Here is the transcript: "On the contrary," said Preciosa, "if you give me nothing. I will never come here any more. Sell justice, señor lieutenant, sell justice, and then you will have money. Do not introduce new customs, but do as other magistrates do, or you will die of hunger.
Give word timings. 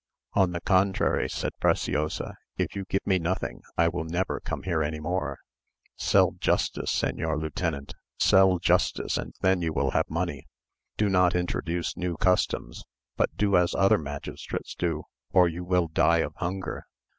"On 0.33 0.49
the 0.49 0.61
contrary," 0.61 1.29
said 1.29 1.53
Preciosa, 1.59 2.35
"if 2.57 2.75
you 2.75 2.85
give 2.89 3.05
me 3.05 3.19
nothing. 3.19 3.61
I 3.77 3.87
will 3.87 4.03
never 4.03 4.39
come 4.39 4.63
here 4.63 4.81
any 4.81 4.99
more. 4.99 5.37
Sell 5.95 6.31
justice, 6.39 6.89
señor 6.91 7.39
lieutenant, 7.39 7.93
sell 8.17 8.57
justice, 8.57 9.15
and 9.19 9.35
then 9.41 9.61
you 9.61 9.71
will 9.73 9.91
have 9.91 10.09
money. 10.09 10.47
Do 10.97 11.07
not 11.07 11.35
introduce 11.35 11.95
new 11.95 12.17
customs, 12.17 12.83
but 13.15 13.37
do 13.37 13.55
as 13.55 13.75
other 13.75 13.99
magistrates 13.99 14.73
do, 14.73 15.03
or 15.29 15.47
you 15.47 15.63
will 15.63 15.87
die 15.87 16.21
of 16.23 16.33
hunger. 16.37 16.87